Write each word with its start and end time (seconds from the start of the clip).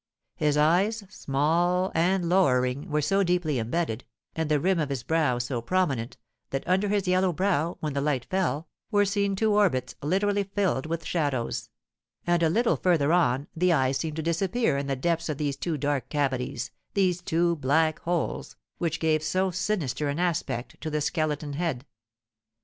His 0.35 0.57
eyes, 0.57 1.03
small 1.09 1.91
and 1.93 2.27
lowering, 2.27 2.89
were 2.89 3.03
so 3.03 3.21
deeply 3.21 3.59
imbedded, 3.59 4.03
and 4.35 4.49
the 4.49 4.59
rim 4.59 4.79
of 4.79 4.89
his 4.89 5.03
brow 5.03 5.37
so 5.37 5.61
prominent, 5.61 6.17
that 6.49 6.67
under 6.67 6.87
his 6.87 7.07
yellow 7.07 7.31
brow, 7.31 7.77
when 7.81 7.93
the 7.93 8.01
light 8.01 8.25
fell, 8.25 8.67
were 8.89 9.05
seen 9.05 9.35
two 9.35 9.53
orbits 9.53 9.93
literally 10.01 10.43
filled 10.43 10.87
with 10.87 11.05
shadows; 11.05 11.69
and, 12.25 12.41
a 12.41 12.49
little 12.49 12.77
further 12.77 13.13
on, 13.13 13.47
the 13.55 13.71
eyes 13.71 13.97
seemed 13.99 14.15
to 14.15 14.23
disappear 14.23 14.75
in 14.75 14.87
the 14.87 14.95
depths 14.95 15.29
of 15.29 15.37
these 15.37 15.55
two 15.55 15.77
dark 15.77 16.09
cavities, 16.09 16.71
these 16.95 17.21
two 17.21 17.55
black 17.57 17.99
holes, 17.99 18.55
which 18.79 18.99
gave 18.99 19.21
so 19.21 19.51
sinister 19.51 20.09
an 20.09 20.17
aspect 20.17 20.81
to 20.81 20.89
the 20.89 20.99
skeleton 21.01 21.53
head. 21.53 21.85